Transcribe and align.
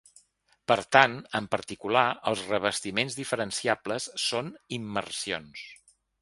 Per 0.69 0.77
tant, 0.95 1.17
en 1.39 1.49
particular 1.55 2.05
els 2.31 2.41
revestiments 2.53 3.19
diferenciables 3.19 4.09
són 4.25 4.51
immersions. 4.79 5.63